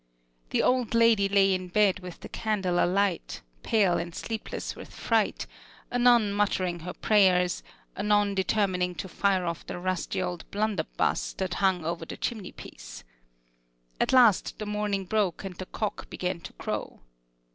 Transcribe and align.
The 0.49 0.63
old 0.63 0.95
lady 0.95 1.29
lay 1.29 1.53
in 1.53 1.67
bed 1.67 1.99
with 1.99 2.21
the 2.21 2.27
candle 2.29 2.83
alight, 2.83 3.43
pale 3.61 3.99
and 3.99 4.15
sleepless 4.15 4.75
with 4.75 4.89
fright, 4.91 5.45
anon 5.91 6.33
muttering 6.33 6.79
her 6.79 6.93
prayers, 6.93 7.61
anon 7.95 8.33
determined 8.33 8.97
to 8.97 9.07
fire 9.07 9.45
off 9.45 9.63
the 9.67 9.77
rusty 9.77 10.19
old 10.19 10.49
blunderbuss 10.49 11.33
that 11.33 11.53
hung 11.53 11.85
over 11.85 12.03
the 12.07 12.17
chimneypiece. 12.17 13.03
At 13.99 14.11
last 14.11 14.57
the 14.57 14.65
morning 14.65 15.05
broke, 15.05 15.43
and 15.43 15.53
the 15.57 15.67
cock 15.67 16.09
began 16.09 16.39
to 16.39 16.53
crow. 16.53 17.01